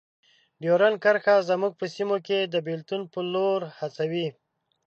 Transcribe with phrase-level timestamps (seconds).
[0.61, 4.27] ډیورنډ کرښه زموږ په سیمو کې د بیلتون په لور هڅوي.